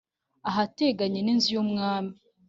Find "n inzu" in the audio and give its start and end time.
1.23-1.49